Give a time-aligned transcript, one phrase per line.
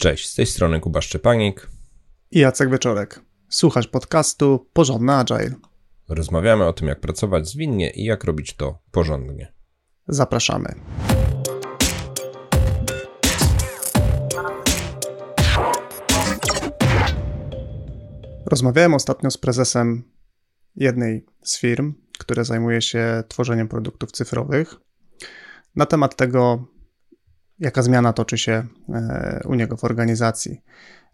[0.00, 1.70] Cześć, z tej strony Kuba Szczepanik
[2.30, 3.20] i Jacek Wieczorek.
[3.48, 5.54] Słuchasz podcastu Porządny Agile.
[6.08, 9.52] Rozmawiamy o tym, jak pracować zwinnie i jak robić to porządnie.
[10.08, 10.74] Zapraszamy.
[18.46, 20.02] Rozmawiałem ostatnio z prezesem
[20.76, 24.74] jednej z firm, które zajmuje się tworzeniem produktów cyfrowych,
[25.76, 26.66] na temat tego,
[27.60, 30.62] jaka zmiana toczy się e, u niego w organizacji.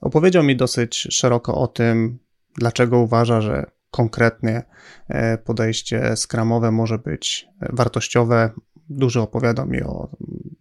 [0.00, 2.18] Opowiedział mi dosyć szeroko o tym,
[2.58, 4.62] dlaczego uważa, że konkretnie
[5.08, 8.50] e, podejście skramowe może być wartościowe.
[8.88, 10.08] Dużo opowiadał mi o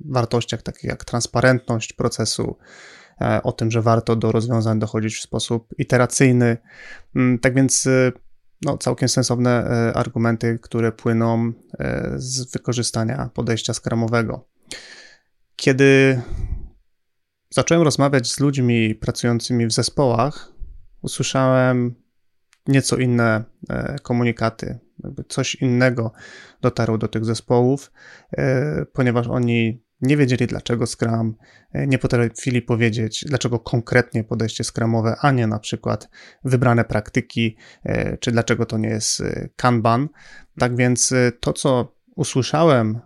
[0.05, 2.57] wartościach takich jak transparentność procesu,
[3.21, 6.57] e, o tym, że warto do rozwiązań dochodzić w sposób iteracyjny.
[7.15, 7.88] Mm, tak więc
[8.62, 9.65] no, całkiem sensowne
[9.95, 11.54] argumenty, które płyną
[12.15, 14.45] z wykorzystania podejścia skramowego.
[15.55, 16.21] Kiedy
[17.49, 20.52] zacząłem rozmawiać z ludźmi pracującymi w zespołach,
[21.02, 21.95] usłyszałem
[22.68, 24.79] nieco inne e, komunikaty.
[25.29, 26.12] Coś innego
[26.62, 27.91] dotarło do tych zespołów,
[28.31, 31.35] e, ponieważ oni nie wiedzieli, dlaczego Scrum,
[31.71, 36.09] e, nie potrafili powiedzieć, dlaczego konkretnie podejście Scrumowe, a nie na przykład
[36.43, 37.57] wybrane praktyki,
[38.20, 39.24] czy dlaczego to nie jest
[39.55, 40.09] Kanban.
[40.59, 42.99] Tak więc to, co usłyszałem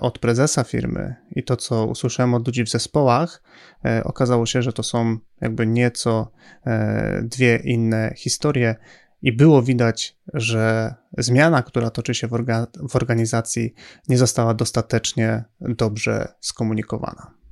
[0.00, 3.42] od prezesa firmy i to, co usłyszałem od ludzi w zespołach,
[3.84, 6.32] e, okazało się, że to są jakby nieco
[6.66, 8.76] e, dwie inne historie.
[9.22, 13.74] I było widać, że zmiana, która toczy się w, orga w organizacji,
[14.08, 17.43] nie została dostatecznie dobrze skomunikowana.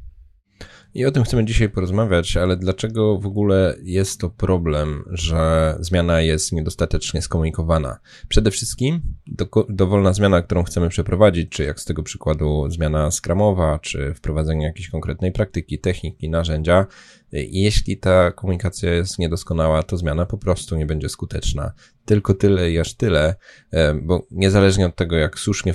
[0.94, 6.20] I o tym chcemy dzisiaj porozmawiać, ale dlaczego w ogóle jest to problem, że zmiana
[6.20, 7.98] jest niedostatecznie skomunikowana?
[8.28, 13.78] Przede wszystkim do, dowolna zmiana, którą chcemy przeprowadzić, czy jak z tego przykładu zmiana skramowa,
[13.78, 16.86] czy wprowadzenie jakiejś konkretnej praktyki, techniki, narzędzia,
[17.32, 21.72] jeśli ta komunikacja jest niedoskonała, to zmiana po prostu nie będzie skuteczna.
[22.04, 23.34] Tylko tyle i aż tyle,
[23.70, 25.74] e, bo niezależnie od tego, jak słusznie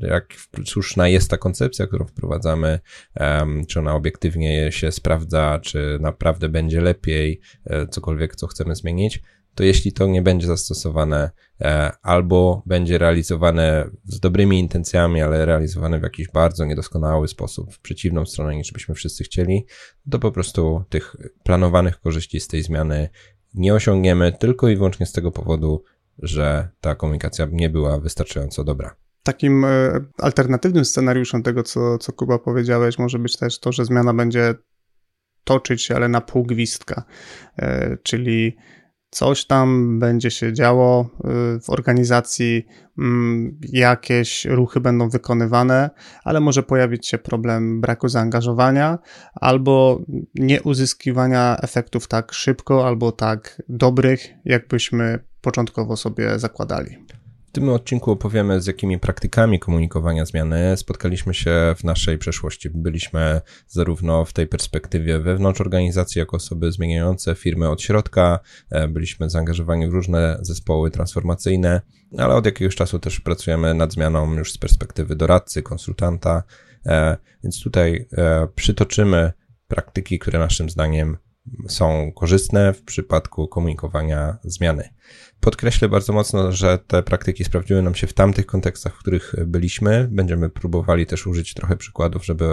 [0.00, 2.80] jak słuszna jest ta koncepcja, którą wprowadzamy,
[3.68, 9.22] czy ona obiektywnie się sprawdza, czy naprawdę będzie lepiej, e, cokolwiek, co chcemy zmienić,
[9.54, 16.00] to jeśli to nie będzie zastosowane e, albo będzie realizowane z dobrymi intencjami, ale realizowane
[16.00, 19.66] w jakiś bardzo niedoskonały sposób, w przeciwną stronę niż byśmy wszyscy chcieli,
[20.10, 23.08] to po prostu tych planowanych korzyści z tej zmiany
[23.54, 25.84] nie osiągniemy tylko i wyłącznie z tego powodu,
[26.18, 28.96] że ta komunikacja nie była wystarczająco dobra.
[29.22, 34.14] Takim e, alternatywnym scenariuszem tego, co, co Kuba powiedziałeś, może być też to, że zmiana
[34.14, 34.54] będzie
[35.44, 37.04] toczyć się, ale na pół gwizdka,
[37.58, 38.56] e, czyli
[39.14, 42.66] coś tam będzie się działo y, w organizacji,
[42.98, 45.90] mm, jakieś ruchy będą wykonywane,
[46.24, 48.98] ale może pojawić się problem braku zaangażowania
[49.34, 50.00] albo
[50.34, 56.96] nieuzyskiwania efektów tak szybko albo tak dobrych, jakbyśmy początkowo sobie zakładali
[57.54, 62.70] tym odcinku opowiemy, z jakimi praktykami komunikowania zmiany spotkaliśmy się w naszej przeszłości.
[62.70, 68.38] Byliśmy zarówno w tej perspektywie wewnątrz organizacji, jako osoby zmieniające firmy od środka,
[68.70, 71.80] e, byliśmy zaangażowani w różne zespoły transformacyjne,
[72.18, 76.42] ale od jakiegoś czasu też pracujemy nad zmianą już z perspektywy doradcy, konsultanta,
[76.86, 79.32] e, więc tutaj e, przytoczymy
[79.68, 81.16] praktyki, które naszym zdaniem
[81.68, 84.88] są korzystne w przypadku komunikowania zmiany.
[85.40, 90.08] Podkreślę bardzo mocno, że te praktyki sprawdziły nam się w tamtych kontekstach, w których byliśmy.
[90.10, 92.48] Będziemy próbowali też użyć trochę przykładów, żeby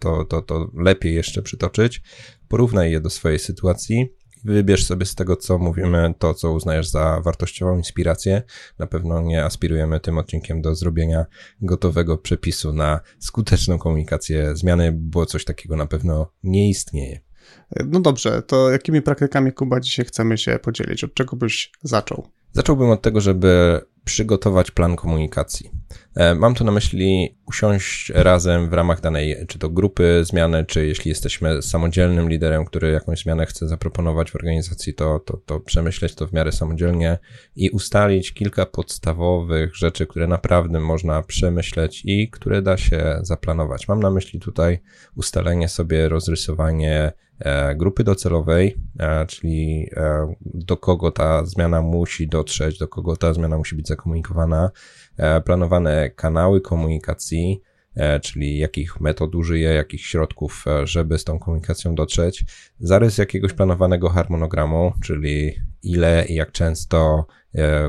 [0.00, 2.02] to, to, to lepiej jeszcze przytoczyć.
[2.48, 4.08] Porównaj je do swojej sytuacji.
[4.44, 8.42] Wybierz sobie z tego, co mówimy, to, co uznajesz za wartościową inspirację.
[8.78, 11.26] Na pewno nie aspirujemy tym odcinkiem do zrobienia
[11.60, 17.20] gotowego przepisu na skuteczną komunikację zmiany, bo coś takiego na pewno nie istnieje.
[17.86, 21.04] No dobrze, to jakimi praktykami Kuba dzisiaj chcemy się podzielić?
[21.04, 22.28] Od czego byś zaczął?
[22.52, 25.70] Zacząłbym od tego, żeby przygotować plan komunikacji.
[26.14, 30.86] E, mam tu na myśli usiąść razem w ramach danej, czy to grupy zmiany, czy
[30.86, 36.14] jeśli jesteśmy samodzielnym liderem, który jakąś zmianę chce zaproponować w organizacji, to, to, to przemyśleć
[36.14, 37.18] to w miarę samodzielnie
[37.56, 43.88] i ustalić kilka podstawowych rzeczy, które naprawdę można przemyśleć i które da się zaplanować.
[43.88, 44.78] Mam na myśli tutaj
[45.16, 47.12] ustalenie sobie, rozrysowanie
[47.76, 49.90] grupy docelowej, e, czyli
[50.44, 54.70] do kogo ta zmiana musi dotrzeć, do kogo ta zmiana musi być zakomunikowana,
[55.16, 57.62] E, planowane kanały komunikacji,
[57.96, 62.44] e, czyli jakich metod użyję, jakich środków, e, żeby z tą komunikacją dotrzeć,
[62.78, 65.52] zarys jakiegoś planowanego harmonogramu, czyli
[65.82, 67.26] ile i jak często,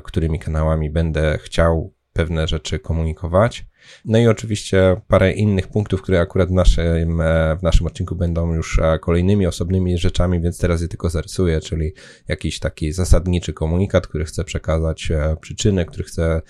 [0.03, 3.65] którymi kanałami będę chciał pewne rzeczy komunikować.
[4.05, 8.53] No i oczywiście parę innych punktów, które akurat w naszym, e, w naszym odcinku będą
[8.53, 11.93] już e, kolejnymi osobnymi rzeczami, więc teraz je tylko zarysuję, czyli
[12.27, 16.41] jakiś taki zasadniczy komunikat, który chce przekazać e, przyczyny, który chce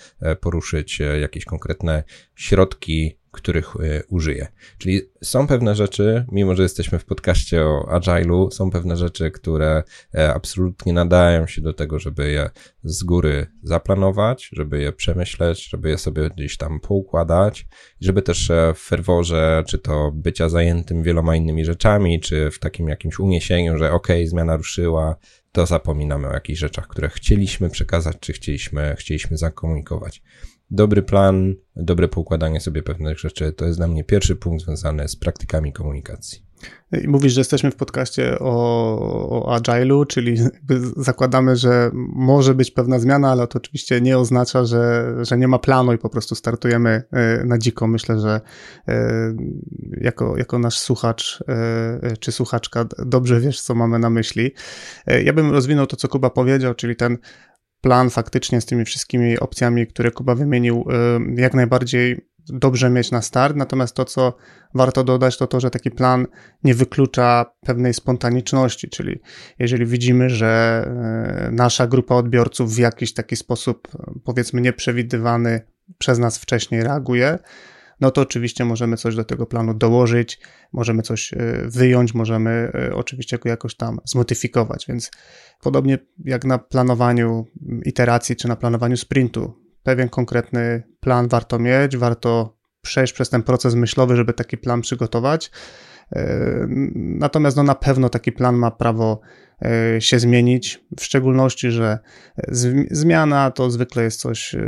[0.41, 2.03] poruszyć jakieś konkretne
[2.35, 4.47] środki których e, użyję.
[4.77, 9.83] Czyli są pewne rzeczy, mimo że jesteśmy w podcaście o Agile'u, są pewne rzeczy, które
[10.15, 12.49] e, absolutnie nadają się do tego, żeby je
[12.83, 17.67] z góry zaplanować, żeby je przemyśleć, żeby je sobie gdzieś tam poukładać,
[18.01, 22.87] żeby też e, w ferworze, czy to bycia zajętym wieloma innymi rzeczami, czy w takim
[22.87, 25.15] jakimś uniesieniu, że okej, okay, zmiana ruszyła,
[25.51, 30.21] to zapominamy o jakichś rzeczach, które chcieliśmy przekazać, czy chcieliśmy, chcieliśmy zakomunikować
[30.71, 35.15] dobry plan, dobre poukładanie sobie pewnych rzeczy, to jest dla mnie pierwszy punkt związany z
[35.15, 36.43] praktykami komunikacji.
[37.03, 40.37] I mówisz, że jesteśmy w podcaście o, o Agile'u, czyli
[40.97, 45.59] zakładamy, że może być pewna zmiana, ale to oczywiście nie oznacza, że, że nie ma
[45.59, 47.87] planu i po prostu startujemy e, na dziko.
[47.87, 48.41] Myślę, że
[48.87, 49.35] e,
[50.01, 54.51] jako, jako nasz słuchacz e, czy słuchaczka dobrze wiesz, co mamy na myśli.
[55.23, 57.17] Ja bym rozwinął to, co Kuba powiedział, czyli ten
[57.83, 60.85] plan faktycznie z tymi wszystkimi opcjami, które Kuba wymienił,
[61.37, 63.55] y, jak najbardziej dobrze mieć na start.
[63.55, 64.33] Natomiast to, co
[64.73, 66.27] warto dodać, to to, że taki plan
[66.63, 69.19] nie wyklucza pewnej spontaniczności, czyli
[69.59, 70.83] jeżeli widzimy, że
[71.47, 73.87] y, nasza grupa odbiorców w jakiś taki sposób,
[74.23, 75.61] powiedzmy, nieprzewidywany
[75.97, 77.39] przez nas wcześniej reaguje,
[78.03, 80.39] no to oczywiście możemy coś do tego planu dołożyć,
[80.73, 85.11] możemy coś e, wyjąć, możemy e, oczywiście go jakoś tam zmodyfikować, więc
[85.61, 87.45] podobnie jak na planowaniu
[87.85, 89.53] iteracji czy na planowaniu sprintu,
[89.83, 95.51] pewien konkretny plan warto mieć, warto przejść przez ten proces myślowy, żeby taki plan przygotować.
[96.15, 99.21] E, natomiast no na pewno taki plan ma prawo
[99.65, 101.99] E, się zmienić, w szczególności, że
[102.91, 104.61] zmiana to zwykle jest coś e,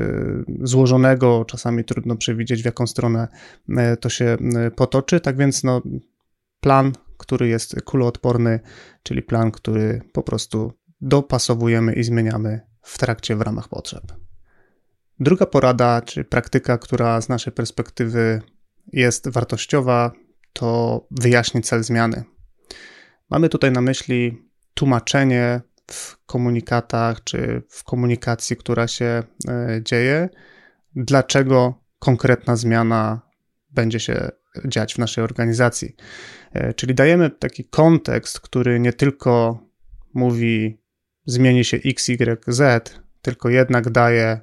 [0.62, 3.28] złożonego, czasami trudno przewidzieć, w jaką stronę
[4.00, 4.38] to się
[4.76, 5.20] potoczy.
[5.20, 5.82] Tak więc no,
[6.60, 8.60] plan, który jest kuloodporny,
[9.04, 14.04] czyli plan, który po prostu dopasowujemy i zmieniamy w trakcie, w ramach potrzeb.
[15.20, 18.42] Druga porada, czy praktyka, która z naszej perspektywy
[18.94, 20.12] jest wartościowa,
[20.56, 22.24] to wyjaśnić cel zmiany.
[23.30, 24.38] Mamy tutaj na myśli
[24.74, 25.62] tłumaczenie
[25.92, 30.30] w komunikatach czy w komunikacji, która się e, dzieje,
[30.96, 33.22] dlaczego konkretna zmiana
[33.70, 34.30] będzie się
[34.66, 35.96] dziać w naszej organizacji.
[36.54, 39.60] E, czyli dajemy taki kontekst, który nie tylko
[40.14, 40.82] mówi
[41.26, 44.40] zmieni się X, Y, Z, tylko jednak daje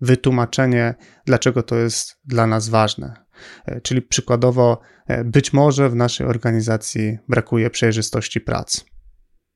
[0.00, 0.94] wytłumaczenie,
[1.26, 3.23] dlaczego to jest dla nas ważne.
[3.66, 4.80] E, czyli przykładowo,
[5.24, 8.84] być może w naszej organizacji brakuje przejrzystości prac.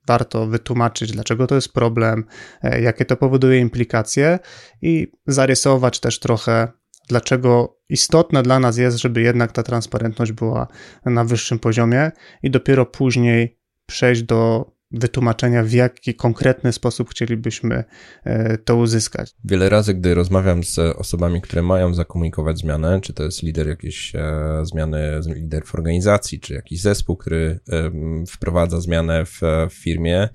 [0.08, 2.24] Warto wytłumaczyć, dlaczego to jest problem,
[2.62, 4.38] e, jakie to powoduje implikacje
[4.82, 6.68] i zarysować też trochę,
[7.08, 10.66] dlaczego istotne dla nas jest, żeby jednak ta transparentność była
[11.04, 12.10] na wyższym poziomie
[12.42, 17.84] i dopiero później przejść do wytłumaczenia, w jaki konkretny sposób chcielibyśmy
[18.24, 19.34] e, to uzyskać.
[19.44, 24.14] Wiele razy, gdy rozmawiam z osobami, które mają zakomunikować zmianę, czy to jest lider jakiejś
[24.14, 24.20] e,
[24.62, 27.60] zmiany, lider w organizacji, czy jakiś zespół, który
[28.28, 29.40] wprowadza zmianę w
[29.70, 30.28] firmie,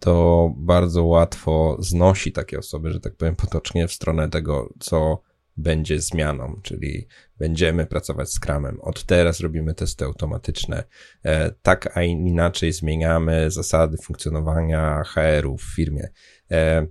[0.00, 5.22] to bardzo łatwo znosi takie osoby, że tak powiem potocznie, w stronę tego, co
[5.56, 7.06] będzie zmianą, czyli
[7.38, 8.80] będziemy pracować z Scrumem.
[8.80, 10.84] Od teraz robimy testy automatyczne.
[11.24, 16.08] E, tak, a inaczej zmieniamy zasady funkcjonowania HR-u w firmie.
[16.50, 16.86] E,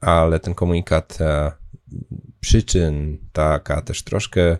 [0.00, 1.52] ale ten komunikat e,
[2.40, 4.56] przyczyn, taka też troszkę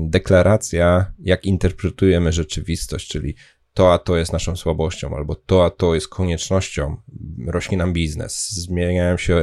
[0.00, 3.34] deklaracja, jak interpretujemy rzeczywistość, czyli
[3.74, 6.96] to a to jest naszą słabością, albo to a to jest koniecznością,
[7.46, 9.40] rośnie nam biznes, zmieniają się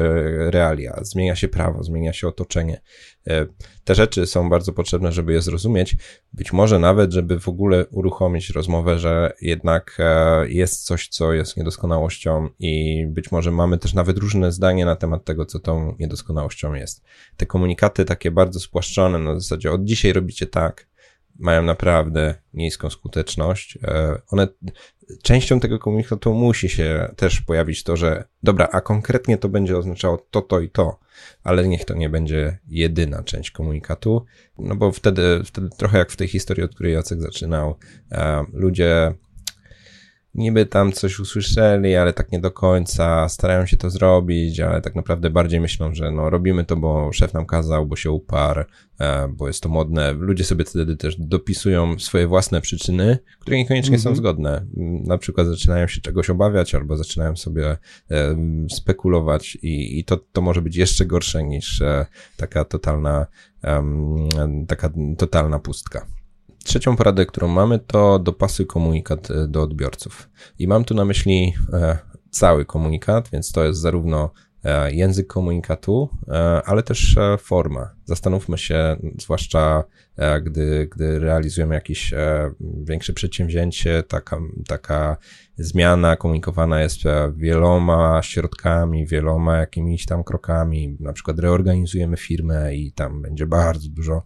[0.51, 2.81] realia, zmienia się prawo, zmienia się otoczenie.
[3.27, 3.45] E,
[3.83, 5.95] te rzeczy są bardzo potrzebne, żeby je zrozumieć.
[6.33, 11.57] Być może nawet, żeby w ogóle uruchomić rozmowę, że jednak e, jest coś, co jest
[11.57, 16.73] niedoskonałością i być może mamy też nawet różne zdanie na temat tego, co tą niedoskonałością
[16.73, 17.03] jest.
[17.37, 20.87] Te komunikaty takie bardzo spłaszczone, na zasadzie od dzisiaj robicie tak,
[21.39, 23.77] mają naprawdę niską skuteczność.
[23.83, 24.47] E, one,
[25.23, 30.27] częścią tego komunikatu musi się też pojawić to, że dobra, a konkretnie to będzie oznaczało
[30.31, 30.99] to, to i to,
[31.43, 34.25] ale niech to nie będzie jedyna część komunikatu,
[34.57, 37.75] no bo wtedy, wtedy trochę jak w tej historii, od której Jacek zaczynał,
[38.11, 39.13] e, ludzie
[40.35, 44.95] niby tam coś usłyszeli, ale tak nie do końca, starają się to zrobić, ale tak
[44.95, 48.63] naprawdę bardziej myślą, że no robimy to, bo szef nam kazał, bo się uparł,
[48.99, 50.13] e, bo jest to modne.
[50.13, 54.15] Ludzie sobie wtedy też dopisują swoje własne przyczyny, które niekoniecznie są mhm.
[54.15, 54.65] zgodne.
[55.05, 57.77] Na przykład zaczynają się czegoś obawiać, albo zaczynają sobie
[58.11, 58.37] e,
[58.69, 62.05] spekulować i, i to, to może być jeszcze gorsze niż e,
[62.37, 63.25] taka totalna,
[64.67, 66.05] taka totalna pustka.
[66.65, 70.29] Trzecią poradę, którą mamy, to dopasuj komunikat e, do odbiorców.
[70.59, 71.97] I mam tu na myśli e,
[72.29, 74.31] cały komunikat, więc to jest zarówno
[74.63, 76.09] e, język komunikatu,
[76.65, 77.89] ale też forma.
[78.05, 79.83] Zastanówmy się, zwłaszcza
[80.43, 82.13] gdy, gdy realizujemy jakieś
[82.83, 85.17] większe przedsięwzięcie, taka, taka
[85.57, 86.99] zmiana komunikowana jest
[87.35, 90.97] wieloma środkami, wieloma jakimiś tam krokami.
[90.99, 94.23] Na przykład reorganizujemy firmę i tam będzie bardzo dużo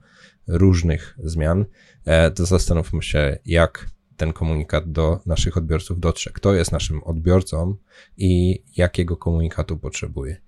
[0.50, 1.66] różnych zmian.
[2.06, 6.32] E, to zastanówmy się, jak ten komunikat do naszych odbiorców dotrze.
[6.34, 7.76] Kto jest naszym odbiorcą
[8.18, 10.42] i jakiego komunikatu potrzebuje.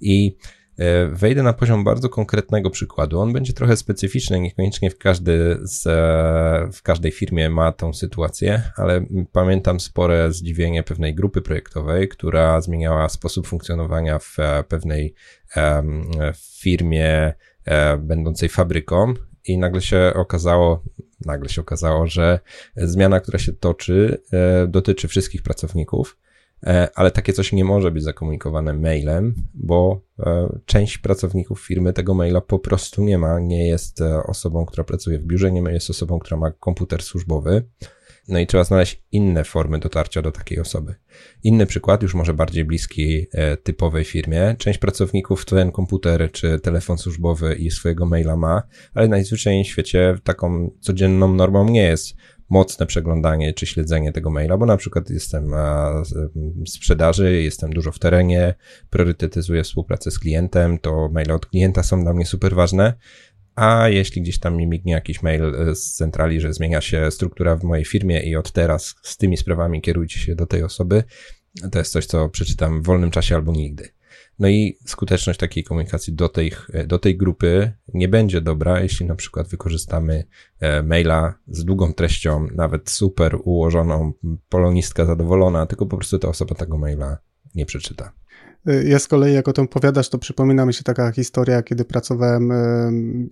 [0.00, 0.36] I
[0.76, 3.20] e, wejdę na poziom bardzo konkretnego przykładu.
[3.20, 8.62] On będzie trochę specyficzny, niekoniecznie w, każdy z, e, w każdej firmie ma tą sytuację,
[8.76, 14.36] ale pamiętam spore zdziwienie pewnej grupy projektowej, która zmieniała sposób funkcjonowania w
[14.68, 15.14] pewnej
[16.60, 17.34] firmie
[17.98, 19.14] będącej fabryką
[19.48, 20.82] i nagle się okazało,
[21.24, 22.40] nagle się okazało, że
[22.76, 26.18] zmiana, która się toczy, e, dotyczy wszystkich pracowników,
[26.66, 32.14] e, ale takie coś nie może być zakomunikowane mailem, bo e, część pracowników firmy tego
[32.14, 36.18] maila po prostu nie ma, nie jest osobą, która pracuje w biurze, nie jest osobą,
[36.18, 37.62] która ma komputer służbowy.
[38.28, 40.94] No i trzeba znaleźć inne formy dotarcia do takiej osoby.
[41.42, 44.54] Inny przykład, już może bardziej bliski e, typowej firmie.
[44.58, 48.62] Część pracowników ten komputer czy telefon służbowy i swojego maila ma,
[48.94, 52.14] ale najzwyczajniej w świecie taką codzienną normą nie jest
[52.48, 55.50] mocne przeglądanie czy śledzenie tego maila, bo na przykład jestem
[56.66, 58.54] w sprzedaży, jestem dużo w terenie,
[58.90, 62.94] priorytetyzuję współpracę z klientem, to maile od klienta są dla mnie super ważne,
[63.58, 67.56] a jeśli gdzieś tam mi mignie jakiś mail e, z centrali, że zmienia się struktura
[67.56, 71.04] w mojej firmie i od teraz z tymi sprawami kierujcie się do tej osoby,
[71.72, 73.88] to jest coś, co przeczytam w wolnym czasie albo nigdy.
[74.38, 79.06] No i skuteczność takiej komunikacji do tej, e, do tej grupy nie będzie dobra, jeśli
[79.06, 80.24] na przykład wykorzystamy
[80.60, 84.12] e, maila z długą treścią, nawet super ułożoną,
[84.48, 87.18] polonistka zadowolona, tylko po prostu ta osoba tego maila
[87.54, 88.12] nie przeczyta.
[88.84, 92.52] Ja z kolei, jak o tym opowiadasz, to przypomina mi się taka historia, kiedy pracowałem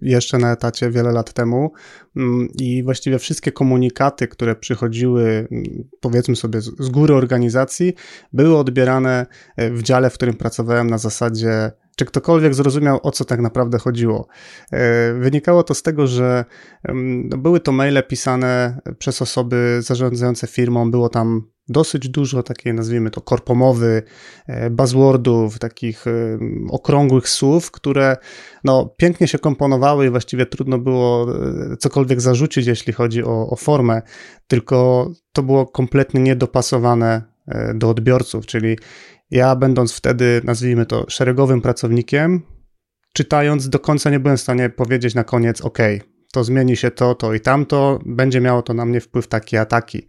[0.02, 1.72] jeszcze na etacie wiele lat temu
[2.16, 5.64] mm, i właściwie wszystkie komunikaty, które przychodziły, mm,
[6.00, 7.94] powiedzmy sobie, z góry organizacji,
[8.32, 13.24] były odbierane e, w dziale, w którym pracowałem na zasadzie czy ktokolwiek zrozumiał, o co
[13.24, 14.26] tak naprawdę chodziło.
[14.72, 16.44] E, wynikało to z tego, że
[17.24, 23.10] no, były to maile pisane przez osoby zarządzające firmą, było tam dosyć dużo takiej, nazwijmy
[23.10, 24.02] to, korpomowy,
[24.46, 26.10] e, buzzwordów, takich e,
[26.70, 28.16] okrągłych słów, które
[28.64, 31.26] no, pięknie się komponowały i właściwie trudno było
[31.78, 34.02] cokolwiek zarzucić, jeśli chodzi o, o formę,
[34.46, 37.22] tylko to było kompletnie niedopasowane
[37.74, 38.76] do odbiorców, czyli
[39.30, 42.42] ja, będąc wtedy, nazwijmy to, szeregowym pracownikiem,
[43.12, 45.78] czytając, do końca nie byłem w stanie powiedzieć na koniec: OK,
[46.32, 49.64] to zmieni się to, to i tamto, będzie miało to na mnie wpływ taki a
[49.64, 50.06] taki.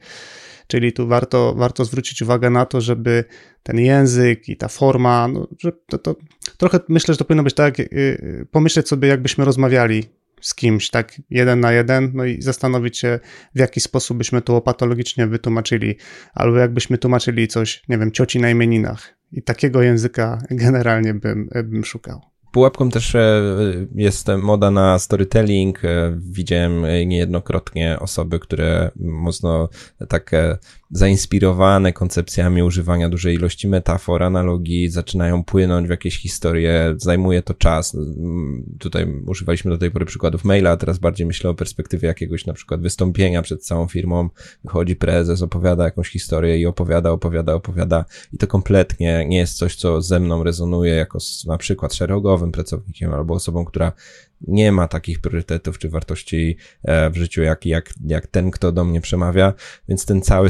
[0.68, 3.24] Czyli tu warto, warto zwrócić uwagę na to, żeby
[3.64, 6.16] ten język i ta forma, no, że to, to
[6.58, 10.04] trochę myślę, że to powinno być tak, yy, pomyśleć sobie, jakbyśmy rozmawiali
[10.42, 13.20] z kimś, tak jeden na jeden, no i zastanowić się,
[13.56, 15.96] w jaki sposób byśmy to patologicznie wytłumaczyli,
[16.34, 19.18] albo jakbyśmy tłumaczyli coś, nie wiem, cioci na imieninach.
[19.32, 22.22] I takiego języka generalnie bym, bym szukał.
[22.58, 23.42] Pułapką też e,
[23.96, 25.86] jest moda na storytelling.
[25.86, 29.70] E, widziałem niejednokrotnie osoby, które mocno
[30.10, 30.32] tak
[30.91, 37.98] zainspirowane koncepcjami używania dużej ilości metafor, analogii, zaczynają płynąć w jakieś historie, zajmuje to czas.
[38.79, 42.82] Tutaj używaliśmy do tej pory przykładów maila, teraz bardziej myślę o perspektywie jakiegoś na przykład
[42.82, 44.29] wystąpienia przed całą firmą.
[44.63, 49.75] Wychodzi prezes, opowiada jakąś historię i opowiada, opowiada, opowiada i to kompletnie nie jest coś,
[49.75, 53.91] co ze mną rezonuje jako na przykład szeregowym pracownikiem albo osobą, która
[54.41, 58.86] nie ma takich priorytetów czy wartości e, w życiu, jak, jak, jak ten, kto do
[58.86, 59.53] mnie przemawia,
[59.89, 60.50] więc ten cały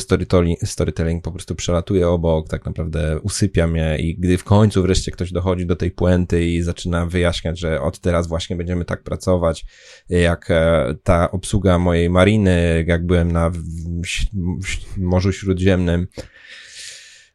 [0.63, 5.31] storytelling, po prostu przelatuje obok, tak naprawdę usypia mnie i gdy w końcu wreszcie ktoś
[5.31, 9.65] dochodzi do tej puenty i zaczyna wyjaśniać, że od teraz właśnie będziemy tak pracować,
[10.09, 13.51] jak e, ta obsługa mojej mariny, jak byłem na
[14.97, 16.07] Morzu Śródziemnym,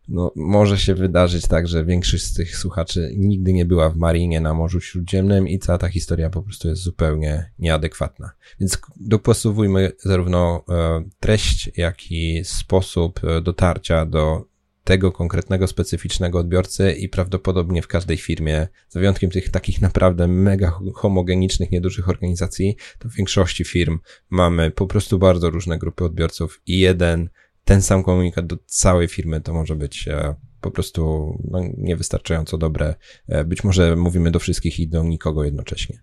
[0.09, 4.41] no, może się wydarzyć tak, że większość z tych słuchaczy nigdy nie była w marinie
[4.41, 8.31] na Morzu Śródziemnym i cała ta historia po prostu jest zupełnie nieadekwatna.
[8.61, 14.53] Więc dopasowujmy zarówno e, treść, jak i sposób e, dotarcia do
[14.85, 20.79] tego konkretnego, specyficznego odbiorcy i prawdopodobnie w każdej firmie, za wyjątkiem tych takich naprawdę mega
[20.95, 23.99] homogenicznych, niedużych organizacji, to w większości firm
[24.31, 27.29] mamy po prostu bardzo różne grupy odbiorców i jeden,
[27.73, 31.03] ten sam komunikat do całej firmy to może być e, po prostu
[31.51, 32.95] no, niewystarczająco dobre.
[33.29, 36.03] E, być może mówimy do wszystkich i do nikogo jednocześnie.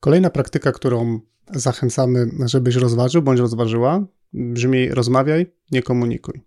[0.00, 6.40] Kolejna praktyka, którą zachęcamy, żebyś rozważył bądź rozważyła, brzmi rozmawiaj, nie komunikuj.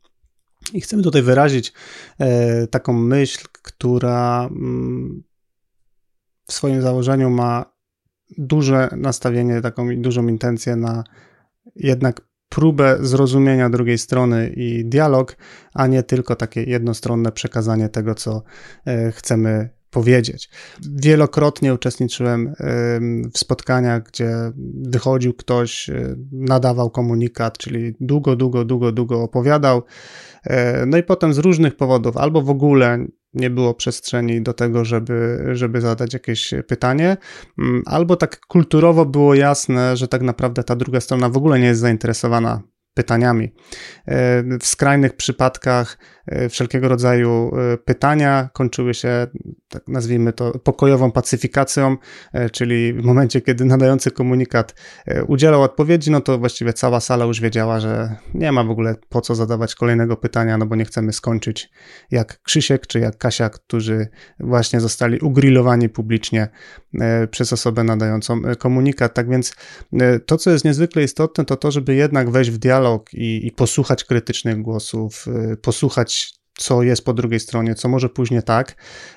[0.74, 1.74] I chcemy tutaj wyrazić
[2.19, 5.24] e, taką myśl, która mm,
[6.47, 7.74] w swoim założeniu ma
[8.38, 11.03] duże nastawienie, taką dużą intencję na
[11.75, 15.35] jednak próbę zrozumienia drugiej strony i dialog,
[15.73, 18.43] a nie tylko takie jednostronne przekazanie tego, co
[18.85, 20.49] e, chcemy powiedzieć.
[21.03, 22.53] Wielokrotnie uczestniczyłem
[23.33, 24.31] w spotkaniach, gdzie
[24.93, 29.83] wychodził ktoś, e, nadawał komunikat, czyli długo, długo, długo, długo opowiadał.
[30.43, 34.85] E, no i potem z różnych powodów, albo w ogóle nie było przestrzeni do tego,
[34.85, 37.17] żeby, żeby zadać jakieś pytanie,
[37.85, 41.81] albo tak kulturowo było jasne, że tak naprawdę ta druga strona w ogóle nie jest
[41.81, 42.61] zainteresowana
[42.93, 43.45] pytaniami.
[44.05, 45.97] E, w skrajnych przypadkach
[46.50, 49.27] wszelkiego rodzaju e, pytania kończyły się,
[49.69, 51.98] tak nazwijmy to, pokojową pacyfikacją,
[52.51, 54.75] czyli w momencie, kiedy nadający komunikat
[55.27, 59.22] udzielał odpowiedzi, no to właściwie cała sala już wiedziała, że nie ma w ogóle po
[59.22, 61.69] co zadawać kolejnego pytania, no bo nie chcemy skończyć
[62.12, 64.07] jak Krzysiek czy jak Kasia, którzy
[64.39, 66.48] właśnie zostali ugrillowani publicznie
[67.31, 69.13] przez osobę nadającą komunikat.
[69.13, 69.55] Tak więc
[70.25, 74.03] to, co jest niezwykle istotne, to to, żeby jednak wejść w dialog i, i posłuchać
[74.03, 75.25] krytycznych głosów,
[75.62, 76.16] posłuchać
[76.57, 78.75] co jest po drugiej stronie, co może później tak,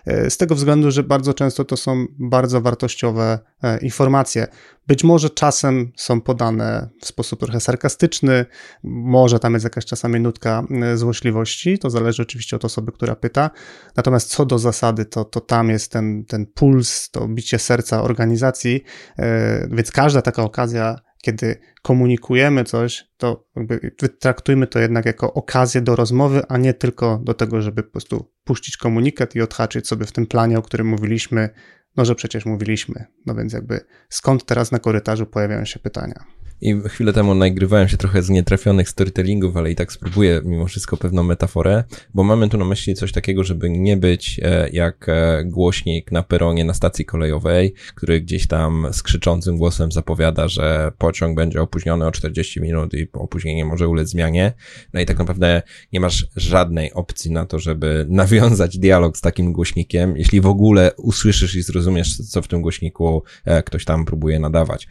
[0.08, 4.46] y, z tego względu, że bardzo często to są bardzo wartościowe e, informacje.
[4.86, 8.46] Być może czasem są podane w sposób trochę sarkastyczny,
[8.84, 13.50] może tam jest jakaś czasami nutka y, złośliwości, to zależy oczywiście od osoby, która pyta.
[13.96, 18.84] Natomiast co do zasady, to, to tam jest ten, ten puls, to bicie serca organizacji,
[19.18, 25.80] e, więc każda taka okazja kiedy komunikujemy coś, to jakby traktujmy to jednak jako okazję
[25.80, 30.06] do rozmowy, a nie tylko do tego, żeby po prostu puścić komunikat i odhaczyć sobie
[30.06, 31.48] w tym planie, o którym mówiliśmy,
[31.96, 33.04] no że przecież mówiliśmy.
[33.26, 36.24] No więc jakby skąd teraz na korytarzu pojawiają się pytania?
[36.62, 40.96] I chwilę temu nagrywałem się trochę z nietrafionych storytellingów, ale i tak spróbuję mimo wszystko
[40.96, 45.44] pewną metaforę, bo mamy tu na myśli coś takiego, żeby nie być e, jak e,
[45.44, 51.62] głośnik na peronie na stacji kolejowej, który gdzieś tam skrzyczącym głosem zapowiada, że pociąg będzie
[51.62, 54.52] opóźniony o 40 minut i opóźnienie może ulec zmianie.
[54.92, 59.52] No i tak naprawdę nie masz żadnej opcji na to, żeby nawiązać dialog z takim
[59.52, 64.38] głośnikiem, jeśli w ogóle usłyszysz i zrozumiesz, co w tym głośniku e, ktoś tam próbuje
[64.38, 64.88] nadawać.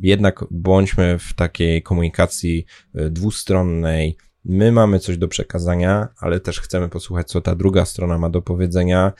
[0.00, 4.16] Jednak bądźmy w takiej komunikacji e, dwustronnej.
[4.44, 8.42] My mamy coś do przekazania, ale też chcemy posłuchać, co ta druga strona ma do
[8.42, 9.12] powiedzenia.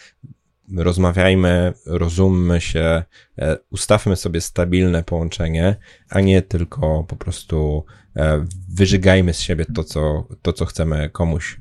[0.77, 3.03] Rozmawiajmy, rozummy się,
[3.39, 5.77] e, ustawmy sobie stabilne połączenie,
[6.11, 7.85] a nie tylko po prostu
[8.17, 11.61] e, wyżygajmy z siebie to, co, to, co chcemy komuś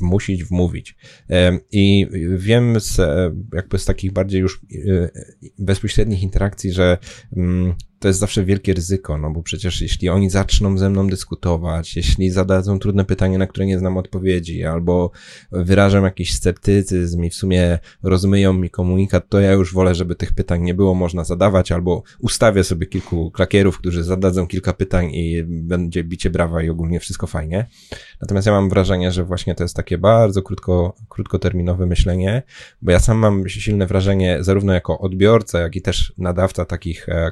[0.00, 0.96] wmusić, wmówić.
[1.72, 2.06] I
[2.36, 3.00] wiem z,
[3.54, 4.60] jakby z takich bardziej już
[5.58, 6.98] bezpośrednich interakcji, że
[7.36, 11.96] mm, to jest zawsze wielkie ryzyko, no bo przecież jeśli oni zaczną ze mną dyskutować,
[11.96, 15.10] jeśli zadadzą trudne pytanie, na które nie znam odpowiedzi, albo
[15.52, 20.32] wyrażam jakiś sceptycyzm i w sumie rozumieją mi komunikat, to ja już wolę, żeby tych
[20.32, 25.42] pytań nie było można zadawać, albo ustawię sobie kilku klakierów, którzy zadadzą kilka pytań i
[25.44, 27.66] będzie bicie brawa i ogólnie wszystko fajnie.
[28.20, 32.42] Natomiast ja mam wrażenie, że właśnie to jest takie bardzo krótko, krótkoterminowe myślenie,
[32.82, 37.30] bo ja sam mam silne wrażenie, zarówno jako odbiorca, jak i też nadawca takich e,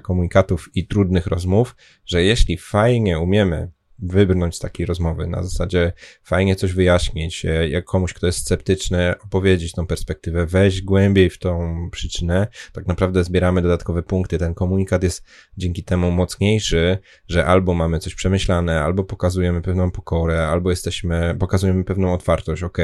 [0.58, 5.92] komunikatów, i trudnych rozmów, że jeśli fajnie umiemy wybrnąć z takiej rozmowy, na zasadzie
[6.22, 11.38] fajnie coś wyjaśnić, e, jak komuś, kto jest sceptyczny, opowiedzieć tą perspektywę, wejść głębiej w
[11.38, 14.38] tą przyczynę, tak naprawdę zbieramy dodatkowe punkty.
[14.38, 15.24] Ten komunikat jest
[15.56, 21.84] dzięki temu mocniejszy, że albo mamy coś przemyślane, albo pokazujemy pewną pokorę, albo jesteśmy, pokazujemy
[21.84, 22.78] pewną otwartość, ok,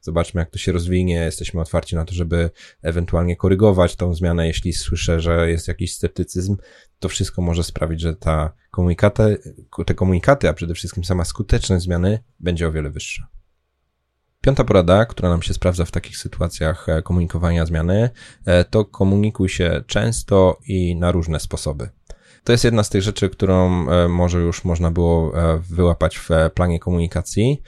[0.00, 2.50] zobaczmy jak to się rozwinie, jesteśmy otwarci na to, żeby
[2.82, 6.56] ewentualnie korygować tą zmianę, jeśli słyszę, że jest jakiś sceptycyzm,
[7.00, 9.38] to wszystko może sprawić, że ta komunikaty,
[9.86, 13.28] te komunikaty, a przede wszystkim sama skuteczność zmiany będzie o wiele wyższa.
[14.40, 18.10] Piąta porada, która nam się sprawdza w takich sytuacjach e, komunikowania zmiany,
[18.46, 21.88] e, to komunikuj się często i na różne sposoby.
[22.44, 26.28] To jest jedna z tych rzeczy, którą e, może już można było e, wyłapać w
[26.54, 27.62] planie komunikacji.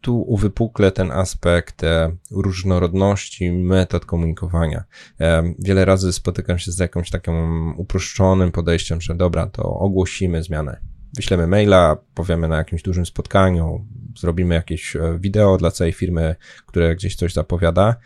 [0.00, 1.82] Tu uwypuklę ten aspekt
[2.30, 4.84] różnorodności metod komunikowania.
[5.58, 7.34] Wiele razy spotykam się z jakimś takim
[7.78, 10.80] uproszczonym podejściem, że dobra, to ogłosimy zmianę.
[11.16, 13.86] Wyślemy maila, powiemy na jakimś dużym spotkaniu,
[14.18, 17.96] zrobimy jakieś wideo dla całej firmy, które gdzieś coś zapowiada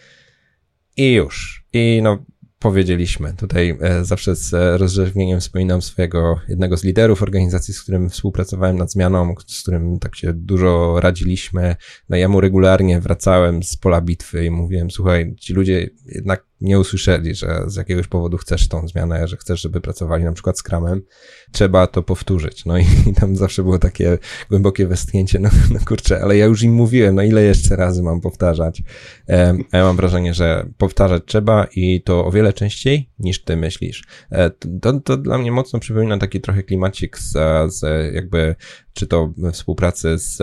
[0.96, 1.64] i już.
[1.72, 2.18] I no,
[2.60, 3.34] powiedzieliśmy.
[3.36, 8.76] Tutaj e, zawsze z e, rozrzewnieniem wspominam swojego jednego z liderów organizacji, z którym współpracowałem
[8.76, 11.76] nad zmianą, z którym tak się dużo radziliśmy.
[12.08, 16.78] No ja mu regularnie wracałem z pola bitwy i mówiłem, słuchaj, ci ludzie jednak nie
[16.78, 20.62] usłyszeli, że z jakiegoś powodu chcesz tą zmianę, że chcesz, żeby pracowali na przykład z
[20.62, 21.02] kramem,
[21.52, 22.64] trzeba to powtórzyć.
[22.64, 22.84] No i,
[23.20, 24.18] tam zawsze było takie
[24.50, 28.20] głębokie westchnięcie, no, no kurczę, ale ja już im mówiłem, no ile jeszcze razy mam
[28.20, 28.82] powtarzać?
[29.28, 34.04] E, ja mam wrażenie, że powtarzać trzeba i to o wiele częściej niż ty myślisz.
[34.30, 37.32] E, to, to dla mnie mocno przypomina taki trochę klimacik z,
[37.74, 38.54] z jakby
[38.92, 40.36] czy to współpracy z,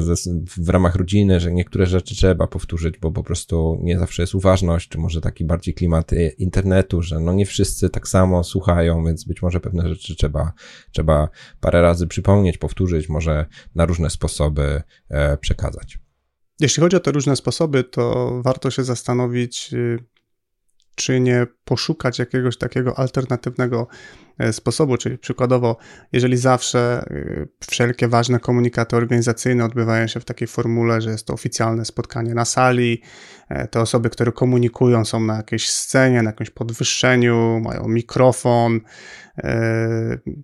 [0.00, 4.34] z, w ramach rodziny, że niektóre rzeczy trzeba powtórzyć, bo po prostu nie zawsze jest
[4.34, 9.24] uważność, czy może taki bardziej klimat internetu, że no nie wszyscy tak samo słuchają, więc
[9.24, 10.52] być może pewne rzeczy trzeba,
[10.92, 11.28] trzeba
[11.60, 15.98] parę razy przypomnieć, powtórzyć, może na różne sposoby e, przekazać.
[16.60, 19.98] Jeśli chodzi o te różne sposoby, to warto się zastanowić, y,
[20.94, 23.86] czy nie poszukać jakiegoś takiego alternatywnego
[24.52, 25.76] sposobu, czyli przykładowo,
[26.12, 31.32] jeżeli zawsze e, wszelkie ważne komunikaty organizacyjne odbywają się w takiej formule, że jest to
[31.32, 33.02] oficjalne spotkanie na sali,
[33.48, 38.80] e, te osoby, które komunikują są na jakiejś scenie, na jakimś podwyższeniu, mają mikrofon,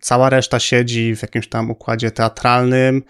[0.01, 3.03] cała reszta siedzi w jakimś tam układzie teatralnym,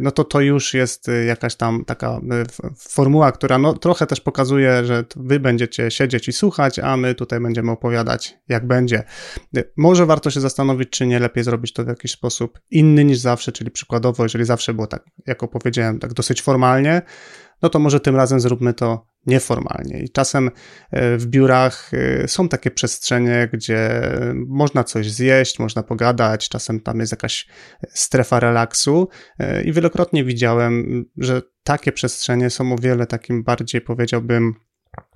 [0.00, 2.20] no to to już jest jakaś tam taka
[2.78, 7.40] formuła, która no, trochę też pokazuje, że wy będziecie siedzieć i słuchać, a my tutaj
[7.40, 9.02] będziemy opowiadać, jak będzie.
[9.76, 13.52] Może warto się zastanowić, czy nie lepiej zrobić to w jakiś sposób inny niż zawsze,
[13.52, 17.02] czyli przykładowo, jeżeli zawsze było tak, jak opowiedziałem, tak dosyć formalnie,
[17.62, 20.00] no to może tym razem zróbmy to nieformalnie.
[20.00, 20.50] I czasem
[20.90, 24.10] e, w biurach e, są takie przestrzenie, gdzie
[24.46, 27.46] można coś zjeść, można pogadać, czasem tam jest jakaś
[27.88, 29.08] strefa relaksu
[29.38, 34.54] e, i wielokrotnie widziałem, że takie przestrzenie są o wiele takim bardziej, powiedziałbym,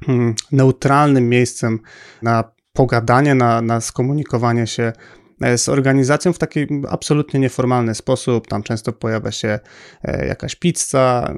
[0.07, 1.79] Hmm, neutralnym miejscem
[2.23, 4.93] na pogadanie, na, na skomunikowanie się
[5.41, 8.47] e, z organizacją w taki absolutnie nieformalny sposób.
[8.47, 9.59] Tam często pojawia się
[10.03, 11.35] e, jakaś pizza,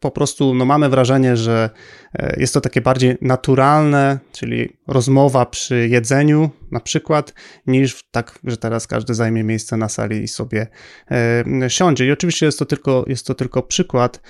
[0.00, 1.70] po prostu no, mamy wrażenie, że
[2.14, 7.34] e, jest to takie bardziej naturalne, czyli rozmowa przy jedzeniu na przykład,
[7.66, 10.66] niż tak, że teraz każdy zajmie miejsce na sali i sobie
[11.68, 12.06] siądzie.
[12.06, 14.20] I oczywiście jest to tylko, jest to tylko przykład.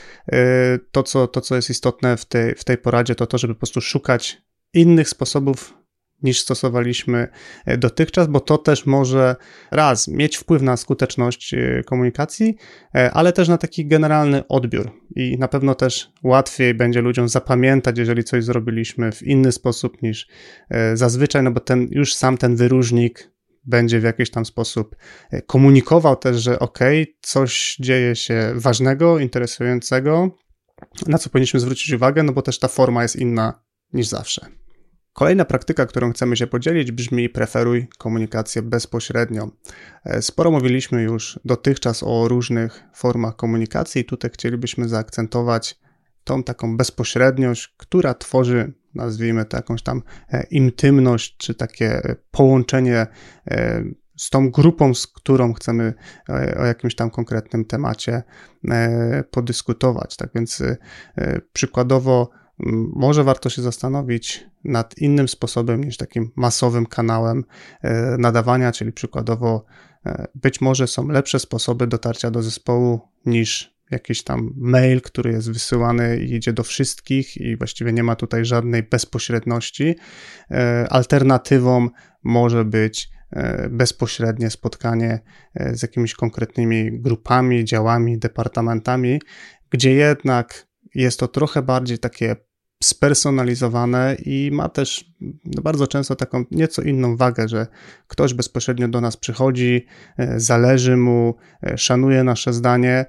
[0.92, 3.60] To, co, to, co jest istotne w tej, w tej poradzie, to to, żeby po
[3.60, 4.42] prostu szukać
[4.74, 5.81] innych sposobów
[6.22, 7.28] niż stosowaliśmy
[7.66, 9.36] e, dotychczas, bo to też może
[9.70, 12.56] raz mieć wpływ na skuteczność e, komunikacji,
[12.94, 17.98] e, ale też na taki generalny odbiór i na pewno też łatwiej będzie ludziom zapamiętać,
[17.98, 20.28] jeżeli coś zrobiliśmy w inny sposób niż
[20.94, 23.30] zazwyczaj, no bo ten już sam ten wyróżnik
[23.64, 24.96] będzie w jakiś tam sposób
[25.46, 26.78] komunikował też, że ok,
[27.20, 30.30] coś dzieje się ważnego, interesującego,
[31.06, 34.61] na co powinniśmy zwrócić uwagę, no bo też ta forma jest inna niż zawsze.
[35.12, 39.50] Kolejna praktyka, którą chcemy się podzielić, brzmi preferuj komunikację bezpośrednią.
[40.04, 45.80] E, sporo mówiliśmy już dotychczas o różnych formach komunikacji i tutaj chcielibyśmy zaakcentować
[46.24, 53.06] tą taką bezpośredniość, która tworzy, nazwijmy to jakąś tam e, intymność, czy takie połączenie
[53.46, 53.84] e,
[54.16, 55.94] z tą grupą, z którą chcemy
[56.58, 58.22] o jakimś tam konkretnym temacie
[59.30, 60.16] podyskutować.
[60.16, 60.62] Tak więc
[61.52, 62.30] przykładowo
[62.94, 67.44] może warto się zastanowić nad innym sposobem niż takim masowym kanałem
[67.82, 69.64] e, nadawania, czyli przykładowo
[70.06, 75.52] e, być może są lepsze sposoby dotarcia do zespołu niż jakiś tam mail, który jest
[75.52, 79.94] wysyłany i idzie do wszystkich i właściwie nie ma tutaj żadnej bezpośredności.
[80.50, 81.88] E, alternatywą
[82.22, 83.12] może być
[83.70, 85.20] bezpośrednie spotkanie
[85.72, 89.20] z jakimiś konkretnymi grupami, działami, departamentami,
[89.70, 92.36] gdzie jednak jest to trochę bardziej takie
[92.82, 95.12] spersonalizowane i ma też
[95.62, 97.66] bardzo często taką nieco inną wagę, że
[98.08, 99.86] ktoś bezpośrednio do nas przychodzi,
[100.18, 103.06] e, zależy mu, e, szanuje nasze zdanie.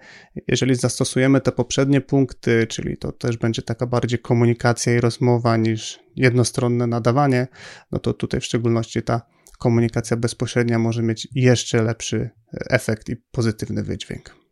[0.47, 5.99] Jeżeli zastosujemy te poprzednie punkty, czyli to też będzie taka bardziej komunikacja i rozmowa niż
[6.15, 7.47] jednostronne nadawanie,
[7.91, 9.21] no to tutaj w szczególności ta
[9.59, 12.29] komunikacja bezpośrednia może mieć jeszcze lepszy
[12.69, 14.43] efekt i pozytywny wydźwięk.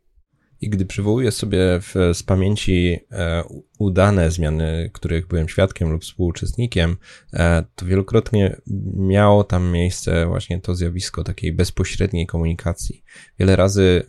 [0.62, 3.42] I gdy przywołuję sobie w, z pamięci e,
[3.82, 6.96] udane zmiany, których byłem świadkiem lub współuczestnikiem,
[7.32, 8.56] e, to wielokrotnie
[8.96, 13.04] miało tam miejsce właśnie to zjawisko takiej bezpośredniej komunikacji.
[13.38, 14.02] Wiele razy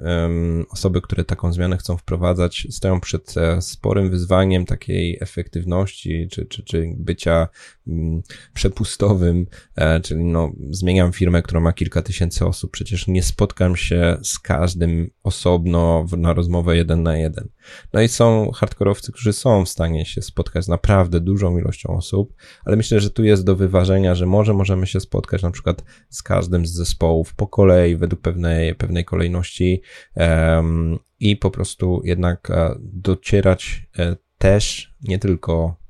[0.69, 6.63] osoby, które taką zmianę chcą wprowadzać, stoją przed e, sporym wyzwaniem takiej efektywności czy, czy,
[6.63, 7.47] czy bycia
[7.87, 8.21] um,
[8.53, 14.17] przepustowym, e, czyli no, zmieniam firmę, która ma kilka tysięcy osób, przecież nie spotkam się
[14.23, 17.49] z każdym osobno na rozmowę jeden na jeden.
[17.93, 22.33] No i są hardkorowcy, którzy są w stanie się spotkać z naprawdę dużą ilością osób,
[22.65, 26.23] ale myślę, że tu jest do wyważenia, że może możemy się spotkać na przykład z
[26.23, 29.81] każdym z zespołów po kolei, według pewnej, pewnej kolejności
[30.15, 35.83] um, i po prostu jednak e, docierać e, też nie tylko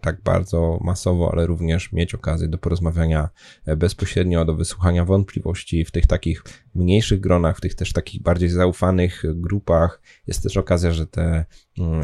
[0.00, 3.28] tak bardzo masowo, ale również mieć okazję do porozmawiania
[3.66, 6.42] e, bezpośrednio, do wysłuchania wątpliwości w tych takich
[6.74, 10.02] mniejszych gronach, w tych też takich bardziej zaufanych grupach.
[10.26, 11.44] Jest też okazja, że te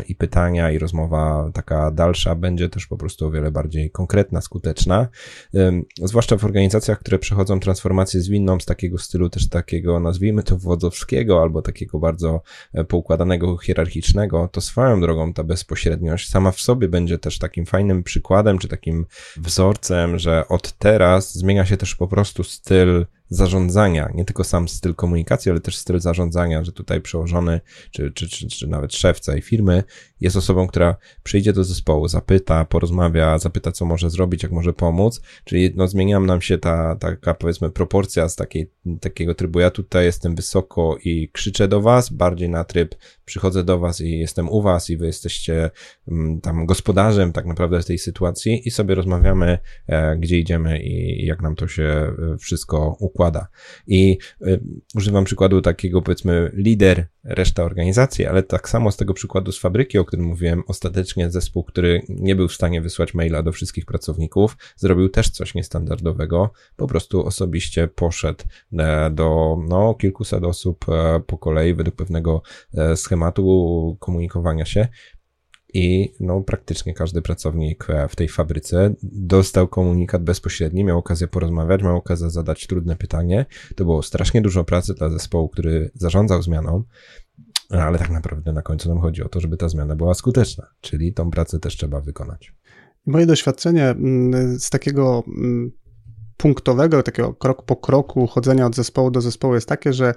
[0.08, 5.08] i pytania, i rozmowa taka dalsza będzie też po prostu o wiele bardziej konkretna, skuteczna.
[6.02, 11.42] Zwłaszcza w organizacjach, które przechodzą transformację zwinną z takiego stylu, też takiego, nazwijmy to wodzowskiego,
[11.42, 17.18] albo takiego bardzo e, poukładanego, hierarchicznego, to swoją drogą ta bezpośredniość sama w sobie będzie
[17.18, 19.06] też takim fajnym przykładem, czy takim
[19.36, 24.94] wzorcem, że od teraz zmienia się też po prostu styl zarządzania, nie tylko sam styl
[24.94, 29.42] komunikacji, ale też styl zarządzania, że tutaj przełożony, czy, czy, czy, czy nawet szef całej
[29.42, 29.82] firmy
[30.20, 35.20] jest osobą, która przyjdzie do zespołu, zapyta, porozmawia, zapyta, co może zrobić, jak może pomóc,
[35.44, 38.70] czyli no zmienia nam się ta taka powiedzmy proporcja z takiej,
[39.00, 43.78] takiego trybu, ja tutaj jestem wysoko i krzyczę do was, bardziej na tryb przychodzę do
[43.78, 45.70] was i jestem u was i wy jesteście
[46.08, 51.42] mm, tam gospodarzem tak naprawdę tej sytuacji i sobie rozmawiamy, e, gdzie idziemy i jak
[51.42, 53.46] nam to się e, wszystko układa.
[53.86, 54.58] I e,
[54.94, 59.98] używam przykładu takiego powiedzmy lider, reszta organizacji, ale tak samo z tego przykładu z fabryki,
[59.98, 64.56] o którym mówiłem, ostatecznie zespół, który nie był w stanie wysłać maila do wszystkich pracowników,
[64.76, 68.44] zrobił też coś niestandardowego, po prostu osobiście poszedł
[69.10, 70.84] do no, kilkuset osób
[71.26, 72.42] po kolei według pewnego
[72.94, 74.88] schematu schematu komunikowania się
[75.74, 81.82] i no, praktycznie każdy pracownik e, w tej fabryce dostał komunikat bezpośredni, miał okazję porozmawiać,
[81.82, 83.46] miał okazję zadać trudne pytanie.
[83.76, 86.82] To było strasznie dużo pracy dla zespołu, który zarządzał zmianą,
[87.70, 91.12] ale tak naprawdę na końcu nam chodzi o to, żeby ta zmiana była skuteczna, czyli
[91.12, 92.54] tą pracę też trzeba wykonać.
[93.06, 95.70] Moje doświadczenie mm, z takiego mm,
[96.36, 100.14] punktowego, takiego krok po kroku chodzenia od zespołu do zespołu jest takie, że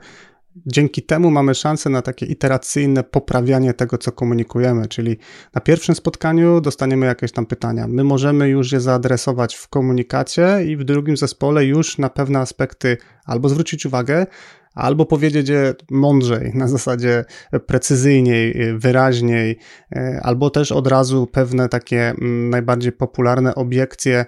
[0.66, 5.18] dzięki temu mamy szansę na takie iteracyjne poprawianie tego, co komunikujemy, czyli
[5.56, 7.88] na pierwszym spotkaniu dostaniemy jakieś tam pytania.
[7.88, 12.98] My możemy już je zaadresować w komunikacie i w drugim zespole już na pewne aspekty
[13.26, 14.26] albo zwrócić uwagę,
[14.74, 17.26] albo powiedzieć je mądrzej, na zasadzie
[17.66, 19.58] precyzyjniej, wyraźniej,
[19.96, 24.26] e, albo też od razu pewne takie mm, najbardziej popularne obiekcje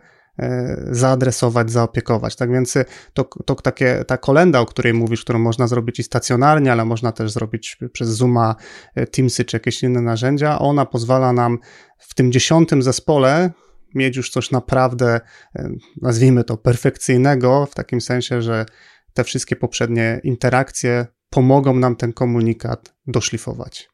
[0.91, 2.36] zaadresować, zaopiekować.
[2.36, 2.78] Tak więc
[3.13, 7.12] to, to takie, ta kolenda, o której mówisz, którą można zrobić i stacjonarnie, ale można
[7.12, 8.56] też zrobić przez Zooma,
[8.95, 11.58] e, Teamsy czy jakieś inne narzędzia, ona pozwala nam
[11.97, 13.52] w tym dziesiątym zespole
[13.95, 15.19] mieć już coś naprawdę,
[15.56, 15.69] e,
[16.02, 18.65] nazwijmy to, perfekcyjnego, w takim sensie, że
[19.13, 23.89] te wszystkie poprzednie interakcje pomogą nam ten komunikat doszlifować.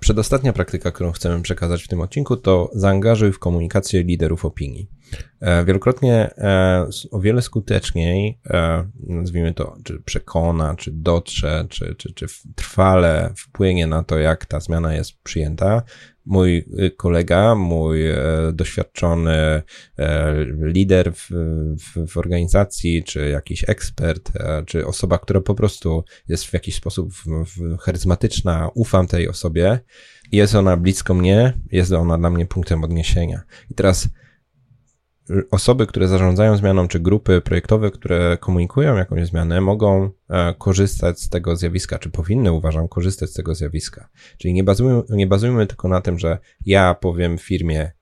[0.00, 4.90] Przedostatnia praktyka, którą chcemy przekazać w tym odcinku, to zaangażuj w komunikację liderów opinii.
[5.40, 12.14] E, wielokrotnie e, o wiele skuteczniej, e, nazwijmy to, czy przekona, czy dotrze, czy, czy,
[12.14, 15.82] czy trwale wpłynie na to, jak ta zmiana jest przyjęta.
[16.26, 18.00] Mój y, kolega, mój
[18.52, 19.62] doświadczony
[20.62, 21.28] lider w,
[21.80, 24.32] w, w organizacji, czy jakiś ekspert,
[24.66, 27.12] czy osoba, która po prostu jest w jakiś sposób
[27.80, 29.80] charyzmatyczna, ufam tej osobie,
[30.32, 33.42] jest ona blisko mnie, jest ona dla mnie punktem odniesienia.
[33.70, 34.08] I teraz
[35.50, 41.28] osoby, które zarządzają zmianą, czy grupy projektowe, które komunikują jakąś zmianę, mogą e, korzystać z
[41.28, 44.08] tego zjawiska, czy powinny, uważam, korzystać z tego zjawiska.
[44.38, 47.92] Czyli nie bazujmy, nie bazujmy tylko na tym, że ja powiem firmie,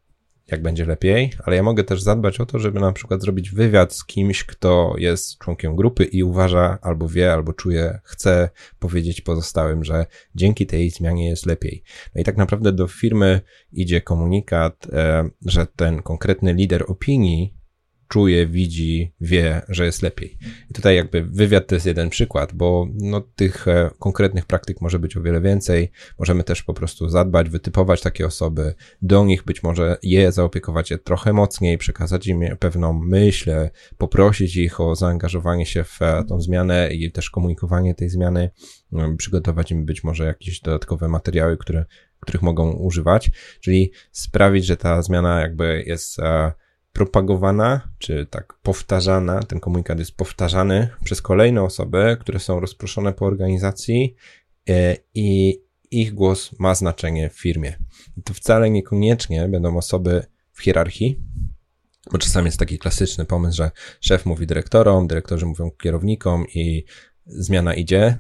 [0.51, 3.95] jak będzie lepiej, ale ja mogę też zadbać o to, żeby na przykład zrobić wywiad
[3.95, 9.85] z kimś, kto jest członkiem grupy i uważa, albo wie, albo czuje, chce powiedzieć pozostałym,
[9.85, 11.83] że dzięki tej zmianie jest lepiej.
[12.15, 13.41] No i tak naprawdę do firmy
[13.73, 17.58] idzie komunikat, e, że ten konkretny lider opinii
[18.09, 20.39] czuje, widzi, wie, że jest lepiej.
[20.71, 24.99] I tutaj jakby wywiad to jest jeden przykład, bo no, tych e, konkretnych praktyk może
[24.99, 25.91] być o wiele więcej.
[26.19, 30.99] Możemy też po prostu zadbać, wytypować takie osoby, do nich być może je zaopiekować je
[30.99, 33.51] trochę mocniej, przekazać im pewną myśl,
[33.99, 38.51] poprosić ich o zaangażowanie się w e, tą zmianę i też komunikowanie tej zmiany,
[39.19, 41.85] przygotować im być może jakieś dodatkowe materiały, które
[42.21, 46.53] których mogą używać, czyli sprawić, że ta zmiana jakby jest e,
[46.99, 53.27] propagowana, czy tak powtarzana, ten komunikat jest powtarzany przez kolejne osoby, które są rozproszone po
[53.27, 54.15] organizacji
[54.69, 57.79] e, i ich głos ma znaczenie w firmie.
[58.25, 61.21] To wcale niekoniecznie będą osoby w hierarchii,
[62.13, 66.85] bo czasami jest taki klasyczny pomysł, że szef mówi dyrektorom, dyrektorzy mówią kierownikom i
[67.27, 68.19] zmiana idzie,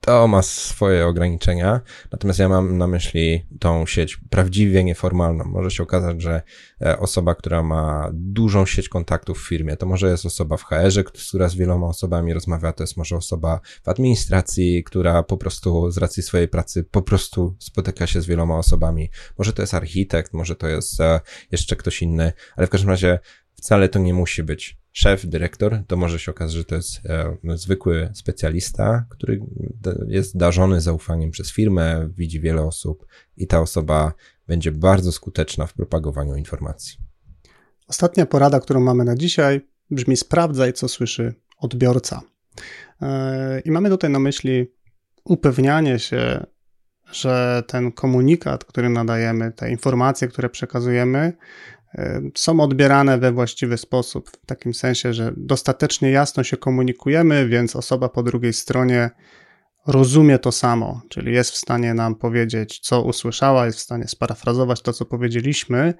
[0.00, 1.80] to ma swoje ograniczenia,
[2.12, 5.44] natomiast ja mam na myśli tą sieć prawdziwie nieformalną.
[5.44, 6.42] Może się okazać, że
[6.82, 11.04] e, osoba, która ma dużą sieć kontaktów w firmie, to może jest osoba w HR-ze,
[11.04, 15.98] która z wieloma osobami rozmawia, to jest może osoba w administracji, która po prostu z
[15.98, 19.10] racji swojej pracy po prostu spotyka się z wieloma osobami.
[19.38, 21.20] Może to jest architekt, może to jest e,
[21.52, 23.18] jeszcze ktoś inny, ale w każdym razie
[23.54, 27.36] wcale to nie musi być szef, dyrektor, to może się okazać, że to jest e,
[27.54, 29.40] zwykły specjalista, który
[30.08, 34.12] jest darzony zaufaniem przez firmę, widzi wiele osób i ta osoba
[34.46, 36.98] będzie bardzo skuteczna w propagowaniu informacji.
[37.88, 42.22] Ostatnia porada, którą mamy na dzisiaj, brzmi: sprawdzaj, co słyszy odbiorca.
[43.02, 44.72] E, I mamy tutaj na myśli
[45.24, 46.46] upewnianie się,
[47.12, 51.32] że ten komunikat, który nadajemy, te informacje, które przekazujemy,
[52.34, 58.08] są odbierane we właściwy sposób, w takim sensie, że dostatecznie jasno się komunikujemy, więc osoba
[58.08, 59.10] po drugiej stronie
[59.86, 64.82] rozumie to samo, czyli jest w stanie nam powiedzieć, co usłyszała, jest w stanie sparafrazować
[64.82, 65.94] to, co powiedzieliśmy,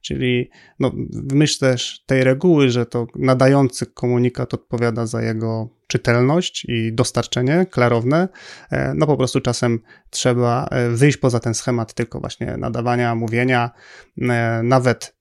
[0.00, 6.64] czyli no, w myśl też tej reguły, że to nadający komunikat odpowiada za jego czytelność
[6.68, 8.28] i dostarczenie klarowne,
[8.70, 9.80] e, no po prostu czasem
[10.10, 13.70] trzeba e, wyjść poza ten schemat tylko właśnie nadawania, mówienia,
[14.18, 15.15] e, nawet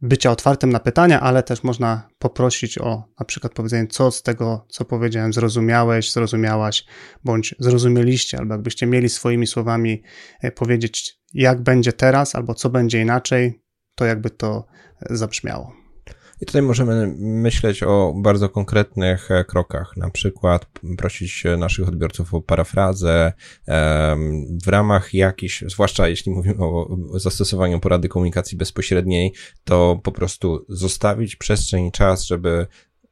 [0.00, 4.66] bycia otwartym na pytania, ale też można poprosić o na przykład powiedzenie, co z tego,
[4.68, 6.84] co powiedziałem, zrozumiałeś, zrozumiałaś,
[7.24, 10.02] bądź zrozumieliście, albo jakbyście mieli swoimi słowami
[10.42, 13.62] e, powiedzieć, jak będzie teraz, albo co będzie inaczej,
[13.94, 14.66] to jakby to
[15.10, 15.87] e, zabrzmiało.
[16.40, 20.66] I tutaj możemy myśleć o bardzo konkretnych e, krokach, na przykład
[20.98, 23.32] prosić naszych odbiorców o parafrazę
[24.64, 29.32] w ramach jakichś, zwłaszcza jeśli mówimy o zastosowaniu porady komunikacji bezpośredniej,
[29.64, 32.66] to po prostu zostawić przestrzeń i czas, żeby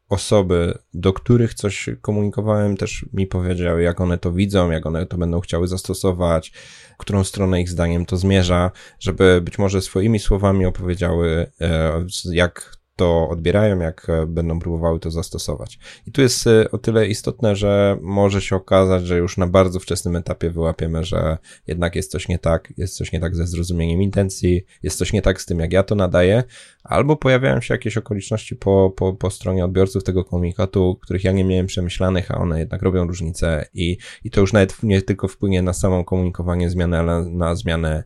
[0.08, 5.18] osoby, do których coś komunikowałem, też mi powiedziały, jak one to widzą, jak one to
[5.18, 6.52] będą chciały zastosować,
[6.98, 13.28] którą stronę ich zdaniem to zmierza, żeby być może swoimi słowami opowiedziały, e, jak to
[13.28, 15.78] odbierają, jak e, będą próbowały to zastosować.
[16.06, 19.80] I tu jest e, o tyle istotne, że może się okazać, że już na bardzo
[19.80, 24.02] wczesnym etapie wyłapiemy, że jednak jest coś nie tak, jest coś nie tak ze zrozumieniem
[24.02, 26.44] intencji, jest coś nie tak z tym, jak ja to nadaję,
[26.84, 31.44] albo pojawiają się jakieś okoliczności po, po, po stronie odbiorców tego komunikatu, których ja nie
[31.44, 35.62] miałem przemyślanych, a one jednak robią różnicę i, i to już nawet nie tylko wpłynie
[35.62, 38.04] na samą komunikowanie zmiany, ale na zmianę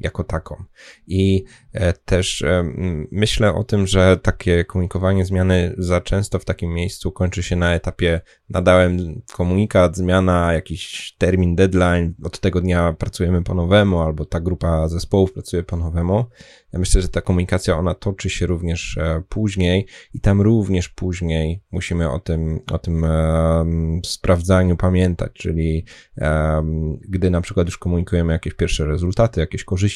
[0.00, 0.64] jako taką.
[1.06, 2.44] I e, też
[3.10, 7.74] myślę o tym, że takie komunikowanie zmiany za często w takim miejscu kończy się na
[7.74, 14.40] etapie nadałem komunikat, zmiana, jakiś termin, deadline, od tego dnia pracujemy po nowemu, albo ta
[14.40, 16.24] grupa zespołów pracuje po nowemu.
[16.72, 21.62] Ja myślę, że ta komunikacja, ona toczy się również e, później i tam również później
[21.70, 23.06] musimy o tym, o tym
[24.04, 25.84] sprawdzaniu pamiętać, czyli
[27.00, 29.89] gdy na przykład już komunikujemy jakieś pierwsze rezultaty, jakieś korzyści,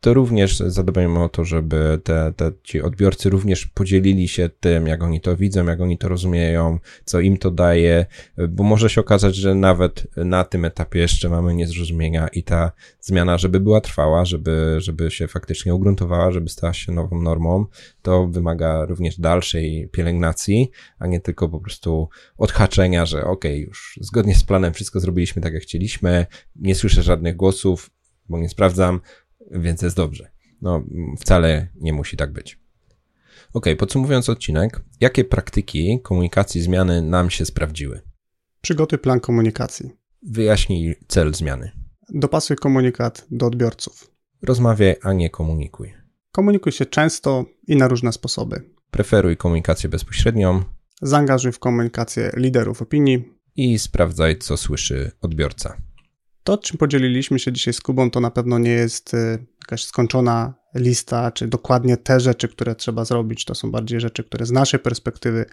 [0.00, 5.02] to również zadbajmy o to, żeby te, te, ci odbiorcy również podzielili się tym, jak
[5.02, 8.06] oni to widzą, jak oni to rozumieją, co im to daje,
[8.48, 13.38] bo może się okazać, że nawet na tym etapie jeszcze mamy niezrozumienia i ta zmiana,
[13.38, 17.66] żeby była trwała, żeby, żeby się faktycznie ugruntowała, żeby stała się nową normą,
[18.02, 24.34] to wymaga również dalszej pielęgnacji, a nie tylko po prostu odhaczenia, że ok, już zgodnie
[24.34, 27.90] z planem wszystko zrobiliśmy tak, jak chcieliśmy, nie słyszę żadnych głosów,
[28.28, 29.00] bo nie sprawdzam,
[29.50, 30.30] więc jest dobrze.
[30.62, 30.84] No,
[31.20, 32.60] wcale nie musi tak być.
[33.52, 38.00] Ok, podsumowując odcinek, jakie praktyki komunikacji zmiany nam się sprawdziły?
[38.60, 39.90] Przygotuj plan komunikacji.
[40.22, 41.72] Wyjaśnij cel zmiany.
[42.08, 44.10] Dopasuj komunikat do odbiorców.
[44.42, 45.94] Rozmawiaj, a nie komunikuj.
[46.32, 48.70] Komunikuj się często i na różne sposoby.
[48.90, 50.64] Preferuj komunikację bezpośrednią.
[51.02, 53.24] Zaangażuj w komunikację liderów opinii.
[53.56, 55.76] I sprawdzaj, co słyszy odbiorca.
[56.48, 60.54] To, czym podzieliliśmy się dzisiaj z Kubą, to na pewno nie jest y, jakaś skończona
[60.74, 63.44] lista, czy dokładnie te rzeczy, które trzeba zrobić.
[63.44, 65.46] To są bardziej rzeczy, które z naszej perspektywy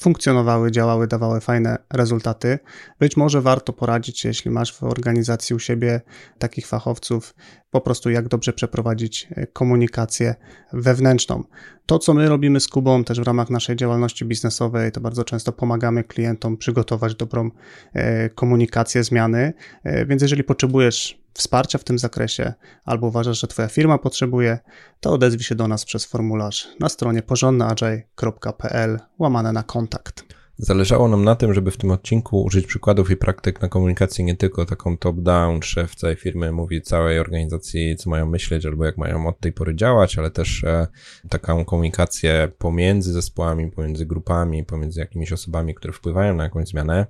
[0.00, 2.58] funkcjonowały, działały, dawały fajne rezultaty.
[3.00, 6.00] Być może warto poradzić się, jeśli masz w organizacji u siebie
[6.38, 7.34] takich fachowców,
[7.70, 10.34] po prostu jak dobrze przeprowadzić e, komunikację
[10.72, 11.44] wewnętrzną.
[11.86, 15.52] To, co my robimy z Kubą też w ramach naszej działalności biznesowej, to bardzo często
[15.52, 17.50] pomagamy klientom przygotować dobrą
[17.92, 19.52] e, komunikację zmiany,
[19.84, 22.52] e, więc jeżeli potrzebujesz wsparcia w tym zakresie
[22.84, 24.58] albo uważasz, że Twoja firma potrzebuje,
[25.00, 30.24] to odezwij się do nas przez formularz na stronie porządnyagile.pl łamane na kontakt.
[30.60, 34.36] Zależało nam na tym, żeby w tym odcinku użyć przykładów i praktyk na komunikację nie
[34.36, 39.26] tylko taką top-down, szef całej firmy mówi całej organizacji, co mają myśleć albo jak mają
[39.26, 40.86] od tej pory działać, ale też e,
[41.28, 47.06] taką komunikację pomiędzy zespołami, pomiędzy grupami, pomiędzy jakimiś osobami, które wpływają na jakąś zmianę.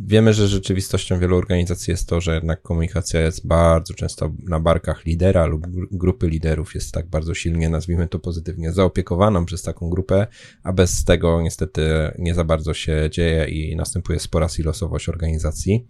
[0.00, 5.06] Wiemy, że rzeczywistością wielu organizacji jest to, że jednak komunikacja jest bardzo często na barkach
[5.06, 10.26] lidera lub grupy liderów, jest tak bardzo silnie, nazwijmy to pozytywnie, zaopiekowaną przez taką grupę,
[10.62, 11.82] a bez tego niestety
[12.18, 15.86] nie za bardzo się dzieje i następuje spora silosowość organizacji.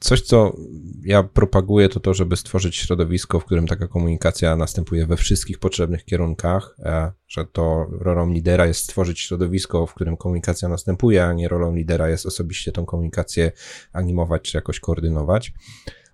[0.00, 0.56] Coś, co
[1.04, 6.04] ja propaguję, to to, żeby stworzyć środowisko, w którym taka komunikacja następuje we wszystkich potrzebnych
[6.04, 11.48] kierunkach, e, że to rolą lidera jest stworzyć środowisko, w którym komunikacja następuje, a nie
[11.48, 13.52] rolą lidera jest osobiście tą komunikację
[13.92, 15.52] animować czy jakoś koordynować.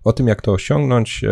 [0.04, 1.24] O tym, jak to osiągnąć,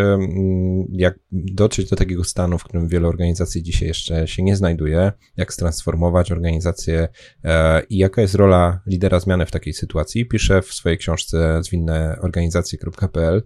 [0.93, 5.55] jak dotrzeć do takiego stanu, w którym wiele organizacji dzisiaj jeszcze się nie znajduje, jak
[5.55, 7.09] transformować organizację
[7.45, 13.43] e, i jaka jest rola lidera zmiany w takiej sytuacji, piszę w swojej książce zwinneorganizacje.pl.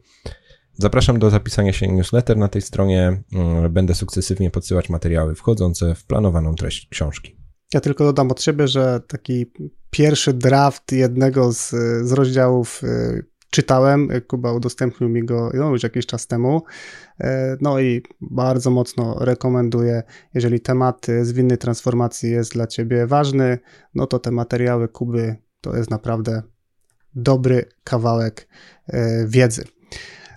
[0.74, 3.22] Zapraszam do zapisania się newsletter na tej stronie.
[3.32, 7.36] Mm, będę sukcesywnie podsyłać materiały wchodzące w planowaną treść książki.
[7.74, 9.52] Ja tylko dodam od siebie, że taki
[9.90, 11.70] pierwszy draft jednego z,
[12.02, 16.62] z rozdziałów y, czytałem, Kuba udostępnił mi go no, już jakiś czas temu.
[17.20, 20.02] E, no i bardzo mocno rekomenduję,
[20.34, 23.58] jeżeli temat zwinnej transformacji jest dla Ciebie ważny,
[23.94, 26.42] no to te materiały Kuby to jest naprawdę
[27.14, 28.48] dobry kawałek
[28.86, 29.64] e, wiedzy.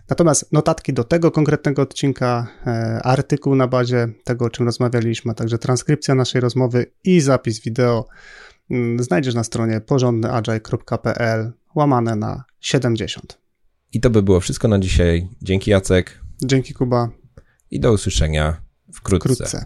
[0.09, 5.35] Natomiast notatki do tego konkretnego odcinka, e, artykuł na bazie tego, o czym rozmawialiśmy, a
[5.35, 8.07] także transkrypcja naszej rozmowy i zapis wideo
[8.71, 13.37] mm, znajdziesz na stronie porządnyagile.pl łamane na 70.
[13.93, 15.27] I to by było wszystko na dzisiaj.
[15.41, 16.21] Dzięki Jacek.
[16.45, 17.09] Dzięki Kuba.
[17.71, 18.61] I do usłyszenia
[18.93, 19.33] wkrótce.
[19.33, 19.65] wkrótce.